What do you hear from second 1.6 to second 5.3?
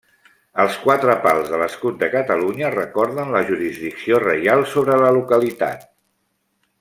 l'escut de Catalunya recorden la jurisdicció reial sobre la